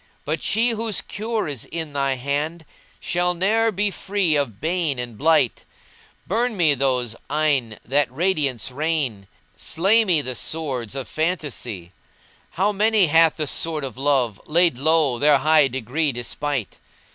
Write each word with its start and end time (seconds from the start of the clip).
But 0.25 0.41
she 0.41 0.71
whose 0.71 0.99
cure 0.99 1.47
is 1.47 1.65
in 1.65 1.93
thy 1.93 2.15
hand 2.15 2.65
* 2.83 2.85
Shall 2.99 3.35
ne'er 3.35 3.71
be 3.71 3.91
free 3.91 4.35
of 4.35 4.59
bane 4.59 4.97
and 4.97 5.15
blight; 5.15 5.63
Burn 6.25 6.57
me 6.57 6.73
those 6.73 7.15
eyne 7.29 7.77
that 7.85 8.11
radiance 8.11 8.71
rain 8.71 9.27
* 9.43 9.55
Slay 9.55 10.03
me 10.03 10.23
the 10.23 10.33
swords 10.33 10.95
of 10.95 11.07
phantasy; 11.07 11.91
How 12.49 12.71
many 12.71 13.05
hath 13.05 13.37
the 13.37 13.45
sword 13.45 13.83
of 13.83 13.95
Love 13.95 14.41
* 14.43 14.45
Laid 14.47 14.79
low, 14.79 15.19
their 15.19 15.37
high 15.37 15.67
degree 15.67 16.11
despite? 16.11 16.79